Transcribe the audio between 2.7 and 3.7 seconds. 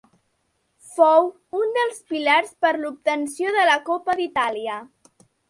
l'obtenció de